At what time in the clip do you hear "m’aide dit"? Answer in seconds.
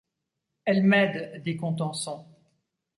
0.81-1.57